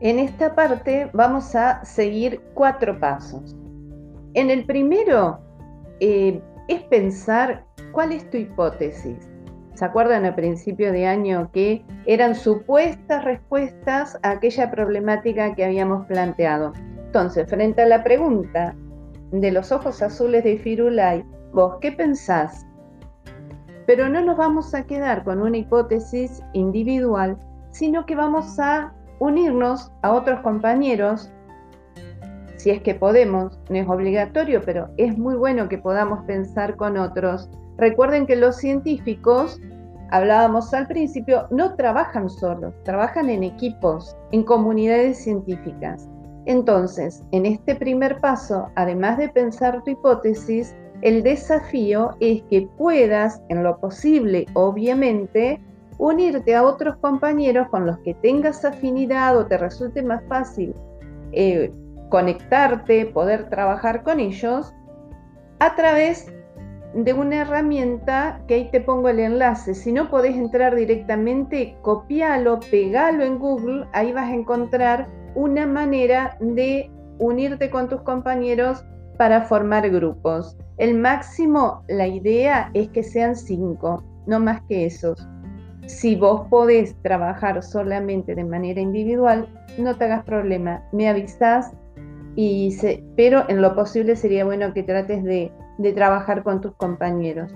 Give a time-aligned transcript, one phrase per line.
[0.00, 3.54] En esta parte vamos a seguir cuatro pasos.
[4.32, 5.38] En el primero
[6.00, 9.28] eh, es pensar cuál es tu hipótesis.
[9.74, 16.06] ¿Se acuerdan a principio de año que eran supuestas respuestas a aquella problemática que habíamos
[16.06, 16.72] planteado?
[17.04, 18.74] Entonces, frente a la pregunta
[19.32, 21.22] de los ojos azules de Firulai,
[21.52, 22.66] vos, ¿qué pensás?
[23.86, 27.36] Pero no nos vamos a quedar con una hipótesis individual,
[27.70, 31.30] sino que vamos a unirnos a otros compañeros,
[32.56, 36.96] si es que podemos, no es obligatorio, pero es muy bueno que podamos pensar con
[36.96, 37.48] otros.
[37.78, 39.60] Recuerden que los científicos,
[40.10, 46.08] hablábamos al principio, no trabajan solos, trabajan en equipos, en comunidades científicas.
[46.46, 53.40] Entonces, en este primer paso, además de pensar tu hipótesis, el desafío es que puedas,
[53.48, 55.60] en lo posible, obviamente,
[56.00, 60.74] unirte a otros compañeros con los que tengas afinidad o te resulte más fácil
[61.32, 61.70] eh,
[62.08, 64.74] conectarte, poder trabajar con ellos,
[65.58, 66.32] a través
[66.94, 69.74] de una herramienta que ahí te pongo el enlace.
[69.74, 76.36] Si no podés entrar directamente, copialo, pegalo en Google, ahí vas a encontrar una manera
[76.40, 78.84] de unirte con tus compañeros
[79.18, 80.56] para formar grupos.
[80.78, 85.28] El máximo, la idea es que sean cinco, no más que esos.
[85.90, 91.72] Si vos podés trabajar solamente de manera individual, no te hagas problema, me avisás,
[92.36, 92.74] y
[93.16, 97.52] pero en lo posible sería bueno que trates de, de trabajar con tus compañeros.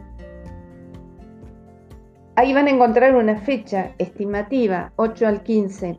[2.35, 5.99] Ahí van a encontrar una fecha estimativa, 8 al 15.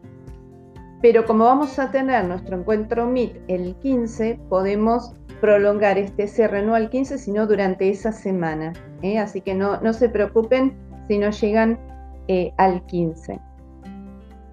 [1.02, 6.75] Pero como vamos a tener nuestro encuentro Meet el 15, podemos prolongar este cierre no
[6.75, 8.73] al 15, sino durante esa semana.
[9.02, 9.17] ¿eh?
[9.17, 10.73] Así que no, no se preocupen
[11.08, 11.80] si no llegan
[12.27, 13.39] eh, al 15.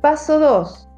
[0.01, 0.89] Paso 2.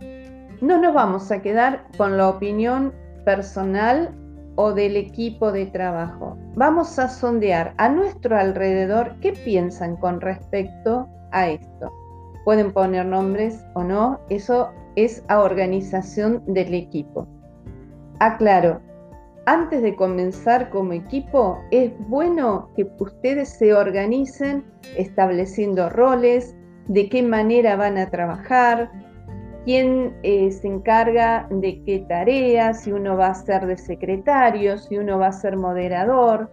[0.60, 2.92] No nos vamos a quedar con la opinión
[3.24, 4.14] personal
[4.56, 6.36] o del equipo de trabajo.
[6.54, 11.92] Vamos a sondear a nuestro alrededor qué piensan con respecto a esto.
[12.44, 17.26] Pueden poner nombres o no, eso es a organización del equipo.
[18.20, 18.80] Aclaro,
[19.46, 24.64] antes de comenzar como equipo, es bueno que ustedes se organicen
[24.96, 26.56] estableciendo roles,
[26.88, 28.90] de qué manera van a trabajar,
[29.64, 34.98] quién eh, se encarga de qué tareas, si uno va a ser de secretario, si
[34.98, 36.50] uno va a ser moderador.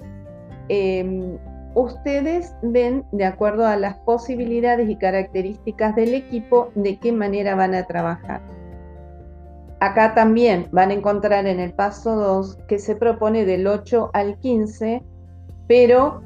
[0.70, 1.38] Em,
[1.76, 7.76] ustedes ven, de acuerdo a las posibilidades y características del equipo, de qué manera van
[7.76, 8.42] a trabajar.
[9.82, 14.38] Acá también van a encontrar en el paso 2 que se propone del 8 al
[14.38, 15.02] 15,
[15.68, 16.22] pero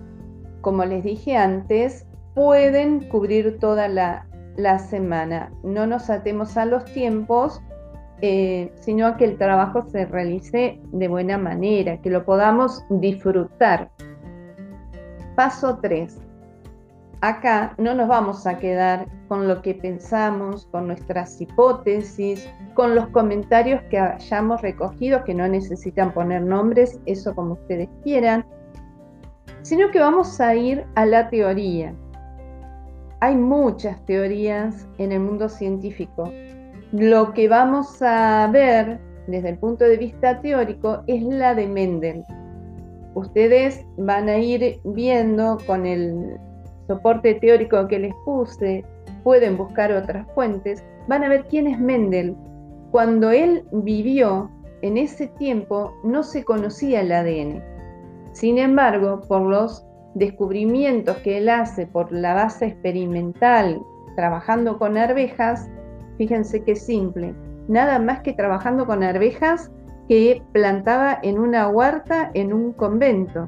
[0.65, 2.04] como les dije antes,
[2.35, 4.27] pueden cubrir toda la,
[4.89, 5.51] semana.
[5.63, 7.61] No nos atemos a los tiempos,
[8.21, 13.89] eh, sino a que el trabajo se realice de buena manera, que lo podamos disfrutar.
[15.35, 16.17] Paso 3.
[17.21, 23.07] Acá no nos vamos a quedar con lo que pensamos, con nuestras hipótesis, con los
[23.09, 28.45] comentarios que hayamos recogido, que no necesitan poner nombres, eso como ustedes quieran,
[29.63, 31.95] sino que vamos a ir a la teoría.
[33.25, 36.31] Hay muchas teorías en el mundo científico.
[36.91, 42.23] Lo que vamos a ver desde el punto de vista teórico es la de Mendel.
[43.15, 46.37] Ustedes van a ir viendo con el
[46.85, 48.85] soporte teórico que les puse,
[49.23, 52.35] pueden buscar otras fuentes, van a ver quién es Mendel.
[52.91, 54.51] Cuando él vivió,
[54.83, 57.63] en ese tiempo no se conocía el ADN.
[58.33, 59.83] Sin embargo, por los
[60.15, 63.79] descubrimientos que él hace por la base experimental,
[64.15, 65.69] trabajando con arvejas,
[66.17, 67.35] fíjense qué simple,
[67.67, 69.71] nada más que trabajando con arvejas
[70.07, 73.47] que plantaba en una huerta en un convento.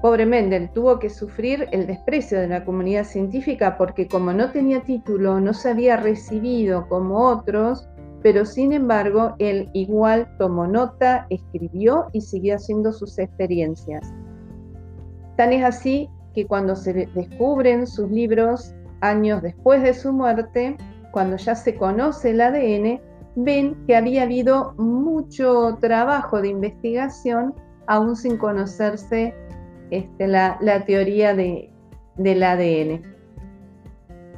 [0.00, 4.82] Pobre Mendel tuvo que sufrir el desprecio de la comunidad científica porque como no tenía
[4.82, 7.88] título, no se había recibido como otros,
[8.22, 14.12] pero sin embargo él igual tomó nota, escribió y siguió haciendo sus experiencias.
[15.36, 20.76] Tan es así que cuando se descubren sus libros años después de su muerte,
[21.10, 23.00] cuando ya se conoce el ADN,
[23.36, 27.54] ven que había habido mucho trabajo de investigación
[27.86, 29.34] aún sin conocerse
[29.90, 31.70] este, la, teoría de,
[32.16, 33.02] del ADN.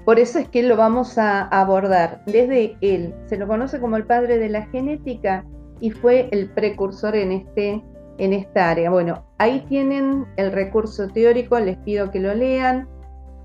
[0.05, 3.15] Por eso es que lo vamos a abordar desde él.
[3.27, 5.45] Se lo conoce como el padre de la genética
[5.81, 7.83] y fue el precursor en, este,
[8.19, 8.91] en esta área.
[8.91, 12.89] Bueno, ahí tienen el recurso teórico, les pido que lo lean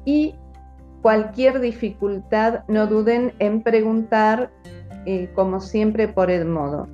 [0.06, 0.36] y
[1.02, 4.52] cualquier dificultad no duden en preguntar
[5.06, 6.88] eh, como siempre, por Edmodo.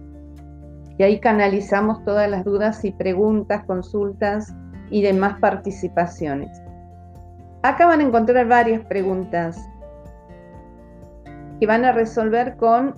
[0.97, 4.53] Y ahí canalizamos todas las dudas y preguntas, consultas
[4.89, 6.61] y demás participaciones.
[7.63, 9.59] Acá van a encontrar varias preguntas
[11.59, 12.95] que van a resolver con,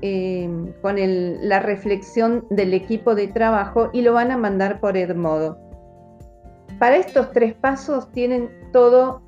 [0.00, 0.48] eh,
[0.80, 5.58] con la reflexión del equipo de trabajo y lo van a mandar por Edmodo.
[6.78, 9.22] Para estos tres pasos tienen todo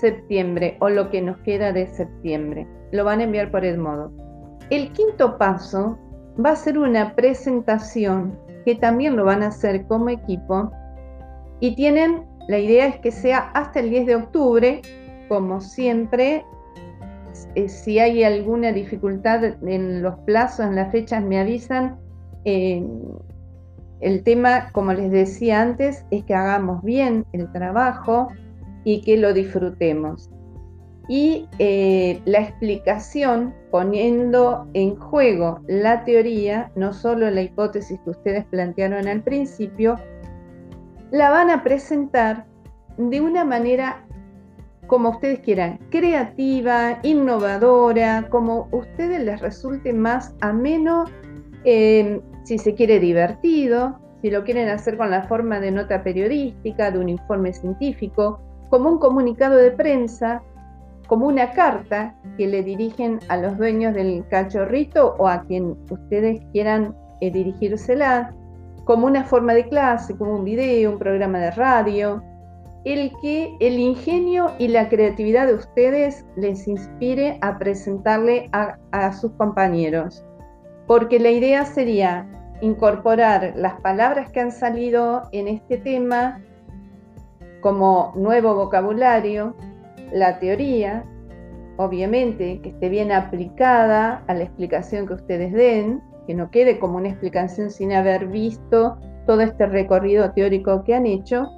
[0.00, 2.66] septiembre o lo que nos queda de septiembre.
[2.90, 4.10] Lo van a enviar por Edmodo.
[4.70, 5.98] El quinto paso
[6.44, 10.70] va a ser una presentación que también lo van a hacer como equipo
[11.60, 14.82] y tienen, la idea es que sea hasta el 10 de octubre,
[15.28, 16.44] como siempre,
[17.54, 21.98] eh, si hay alguna dificultad en los plazos, en las fechas, me avisan.
[22.44, 22.84] Eh,
[24.00, 28.28] el tema, como les decía antes, es que hagamos bien el trabajo
[28.84, 30.28] y que lo disfrutemos
[31.08, 38.44] y eh, la explicación poniendo en juego la teoría, no solo la hipótesis que ustedes
[38.46, 39.98] plantearon al principio,
[41.10, 42.46] la van a presentar
[42.96, 44.06] de una manera
[44.92, 51.06] como ustedes quieran, creativa, innovadora, como ustedes les resulte más ameno,
[51.64, 56.90] eh, si se quiere divertido, si lo quieren hacer con la forma de nota periodística,
[56.90, 60.42] de un informe científico, como un comunicado de prensa,
[61.06, 66.42] como una carta que le dirigen a los dueños del cachorrito o a quien ustedes
[66.52, 68.34] quieran eh, dirigírsela,
[68.84, 72.22] como una forma de clase, como un video, un programa de radio,
[72.84, 79.30] el que el ingenio y la creatividad de ustedes les inspire a presentarle a sus
[79.32, 80.24] compañeros.
[80.86, 82.26] Porque la idea sería
[82.60, 86.40] incorporar las palabras que han salido en este tema
[87.60, 89.54] como nuevo vocabulario,
[90.12, 91.04] la teoría,
[91.76, 96.98] obviamente, que esté bien aplicada a la explicación que ustedes den, que no quede como
[96.98, 101.48] una explicación sin haber visto todo este recorrido teórico que han hecho,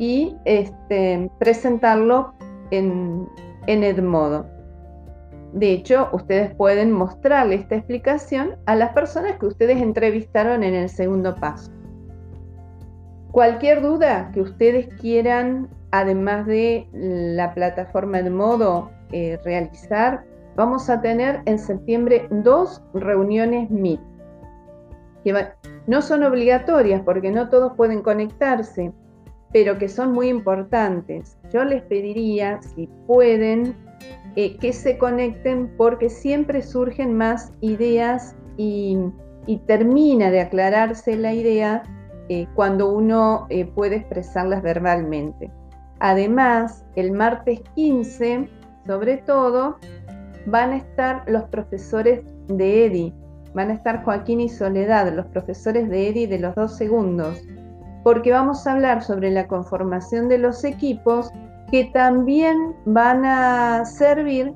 [0.00, 2.32] y este, presentarlo
[2.72, 3.28] en,
[3.66, 4.46] en Edmodo.
[5.52, 10.88] De hecho, ustedes pueden mostrarle esta explicación a las personas que ustedes entrevistaron en el
[10.88, 11.70] segundo paso.
[13.30, 18.30] Cualquier duda que ustedes quieran además de la plataforma de
[19.12, 20.24] eh, realizar,
[20.56, 24.00] vamos a tener en septiembre dos reuniones Meet,
[25.24, 25.48] que
[25.86, 28.92] no son obligatorias porque no todos pueden conectarse,
[29.52, 31.36] pero que son muy importantes.
[31.52, 33.74] Yo les pediría, si pueden,
[34.36, 38.98] eh, que se conecten porque siempre surgen más ideas y,
[39.66, 41.82] termina de aclararse la idea
[42.28, 45.50] eh, cuando uno puede expresarlas verbalmente.
[45.98, 48.48] Además, el martes 15,
[48.86, 49.78] sobre todo,
[50.46, 53.14] van a estar los profesores de EDI.
[53.54, 57.42] Van a estar Joaquín y Soledad, los profesores de EDI de los dos segundos,
[58.02, 61.30] porque vamos a hablar sobre la conformación de los equipos
[61.70, 64.52] que también van a servir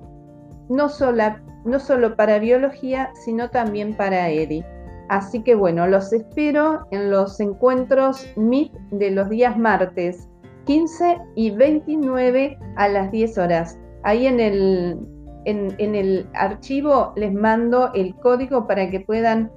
[0.68, 4.64] no solo, no solo para biología, sino también para EDI.
[5.08, 10.28] Así que bueno, los espero en los encuentros MIT de los días martes
[10.64, 13.78] 15 y 29 a las 10 horas.
[14.02, 14.98] Ahí en el,
[15.44, 19.50] en, el archivo les mando el código para que puedan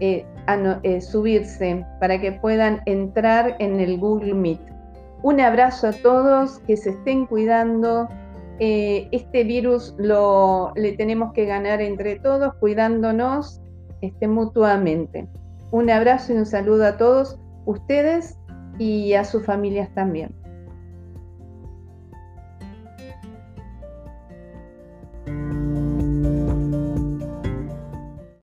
[0.00, 4.60] eh, eh, subirse, para que puedan entrar en el Google Meet.
[5.22, 8.08] Un abrazo a todos, que se estén cuidando.
[8.60, 13.60] Eh, este virus lo le tenemos que ganar entre todos, cuidándonos
[14.00, 15.26] este, mutuamente.
[15.70, 18.38] Un abrazo y un saludo a todos ustedes
[18.78, 20.34] y a sus familias también.